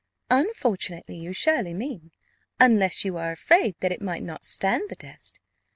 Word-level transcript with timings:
"Unfortunately, 0.31 1.15
you 1.15 1.31
surely 1.31 1.75
mean; 1.75 2.11
unless 2.59 3.05
you 3.05 3.17
are 3.17 3.31
afraid 3.31 3.75
that 3.81 3.91
it 3.91 4.01
might 4.01 4.23
not 4.23 4.43
stand 4.43 4.89
the 4.89 4.95
test. 4.95 5.39